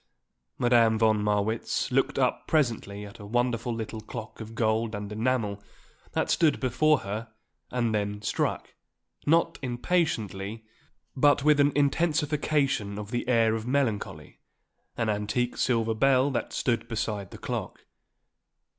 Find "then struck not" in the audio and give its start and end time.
7.93-9.59